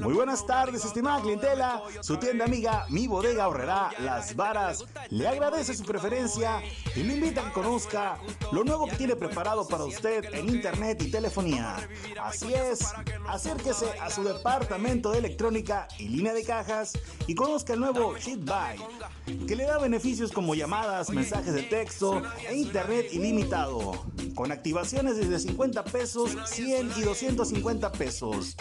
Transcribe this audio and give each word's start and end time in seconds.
Muy 0.00 0.14
buenas 0.14 0.46
tardes, 0.46 0.84
estimada 0.84 1.22
clientela. 1.22 1.82
Su 2.00 2.16
tienda 2.16 2.44
amiga 2.44 2.86
Mi 2.88 3.06
Bodega 3.06 3.44
Ahorrará 3.44 3.90
Las 4.00 4.34
Varas 4.34 4.84
le 5.10 5.28
agradece 5.28 5.74
su 5.74 5.84
preferencia 5.84 6.62
y 6.96 7.02
le 7.02 7.14
invita 7.14 7.42
a 7.42 7.44
que 7.44 7.52
conozca 7.52 8.18
lo 8.52 8.64
nuevo 8.64 8.86
que 8.86 8.96
tiene 8.96 9.16
preparado 9.16 9.66
para 9.66 9.84
usted 9.84 10.24
en 10.32 10.48
internet 10.48 11.02
y 11.02 11.10
telefonía. 11.10 11.76
Así 12.20 12.52
es, 12.52 12.80
acérquese 13.28 13.86
a 14.00 14.10
su 14.10 14.24
departamento 14.24 15.10
de 15.12 15.18
electrónica 15.18 15.88
y 15.98 16.08
línea 16.08 16.34
de 16.34 16.44
cajas 16.44 16.92
y 17.26 17.34
conozca 17.34 17.74
el 17.74 17.80
nuevo 17.80 18.16
Cheat 18.18 18.40
Buy, 18.40 19.46
que 19.46 19.56
le 19.56 19.64
da 19.64 19.78
beneficios 19.78 20.32
como 20.32 20.54
llamadas, 20.54 21.10
mensajes 21.10 21.54
de 21.54 21.62
texto 21.62 22.22
e 22.48 22.56
internet 22.56 23.08
ilimitado, 23.12 24.06
con 24.34 24.52
activaciones 24.52 25.16
desde 25.16 25.38
50 25.38 25.84
pesos, 25.84 26.36
100 26.46 26.92
y 26.96 27.02
250 27.02 27.92
pesos. 27.92 28.56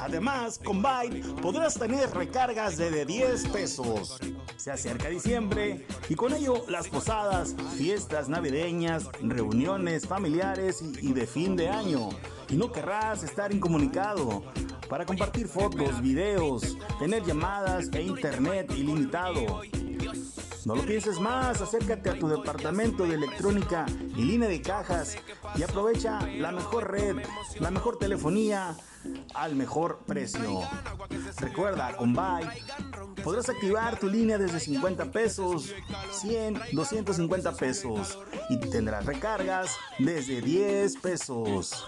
Además, 0.00 0.58
con 0.64 0.80
Byte 0.80 1.22
podrás 1.42 1.74
tener 1.74 2.10
recargas 2.12 2.78
de 2.78 3.04
10 3.04 3.48
pesos. 3.48 4.18
Se 4.56 4.70
acerca 4.70 5.08
diciembre 5.08 5.86
y 6.08 6.14
con 6.14 6.32
ello 6.32 6.64
las 6.68 6.88
posadas, 6.88 7.54
fiestas 7.76 8.28
navideñas, 8.28 9.08
reuniones 9.20 10.06
familiares 10.06 10.82
y, 11.02 11.12
de 11.12 11.26
fin 11.26 11.54
de 11.54 11.68
año. 11.68 12.08
Y 12.48 12.56
no 12.56 12.72
querrás 12.72 13.22
estar 13.22 13.52
incomunicado 13.52 14.42
para 14.88 15.04
compartir 15.04 15.46
fotos, 15.46 16.00
videos, 16.00 16.78
tener 16.98 17.22
llamadas 17.22 17.90
e 17.92 18.02
internet 18.02 18.72
ilimitado. 18.76 19.60
No 20.66 20.74
lo 20.74 20.82
pienses 20.84 21.18
más, 21.18 21.60
acércate 21.60 22.10
a 22.10 22.18
tu 22.18 22.28
departamento 22.28 23.04
de 23.04 23.14
electrónica 23.14 23.86
y 24.16 24.24
línea 24.24 24.48
de 24.48 24.60
cajas 24.60 25.16
y 25.56 25.62
aprovecha 25.62 26.20
la 26.26 26.52
mejor 26.52 26.90
red, 26.90 27.16
la 27.58 27.70
mejor 27.70 27.98
telefonía 27.98 28.76
al 29.34 29.56
mejor 29.56 30.00
precio. 30.06 30.60
Recuerda, 31.38 31.96
Byte 31.98 32.64
podrás 33.22 33.48
activar 33.48 33.98
tu 33.98 34.08
línea 34.08 34.38
desde 34.38 34.60
50 34.60 35.10
pesos, 35.10 35.74
100, 36.12 36.60
250 36.72 37.52
pesos 37.52 38.18
y 38.48 38.58
tendrás 38.58 39.06
recargas 39.06 39.76
desde 39.98 40.40
10 40.40 40.96
pesos. 40.98 41.84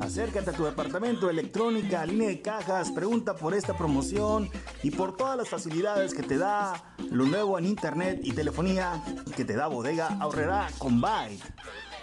Acércate 0.00 0.50
a 0.50 0.52
tu 0.52 0.64
departamento 0.64 1.26
de 1.26 1.32
electrónica, 1.32 2.04
línea 2.06 2.28
de 2.28 2.40
cajas, 2.40 2.90
pregunta 2.90 3.34
por 3.34 3.54
esta 3.54 3.76
promoción 3.76 4.50
y 4.82 4.90
por 4.90 5.16
todas 5.16 5.36
las 5.36 5.48
facilidades 5.48 6.14
que 6.14 6.22
te 6.22 6.38
da 6.38 6.94
lo 7.10 7.24
nuevo 7.24 7.58
en 7.58 7.66
internet 7.66 8.20
y 8.22 8.32
telefonía 8.32 9.02
que 9.36 9.44
te 9.44 9.54
da 9.54 9.66
Bodega 9.66 10.16
Ahorrará 10.20 10.68
con 10.78 11.00
Byte. 11.00 11.42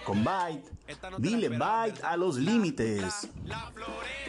Con 0.05 0.23
Byte, 0.23 0.69
dile 1.17 1.49
Byte 1.49 2.03
a 2.03 2.17
los 2.17 2.37
límites. 2.37 3.29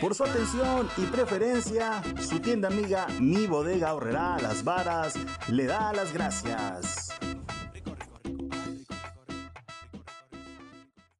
Por 0.04 0.14
su 0.14 0.22
atención 0.22 0.86
y 0.98 1.06
preferencia, 1.06 2.02
su 2.20 2.38
tienda 2.38 2.68
amiga 2.68 3.06
Mi 3.20 3.46
Bodega 3.46 3.88
Ahorrará 3.88 4.36
Las 4.38 4.62
Varas 4.62 5.14
le 5.48 5.64
da 5.64 5.94
las 5.94 6.12
gracias. 6.12 7.13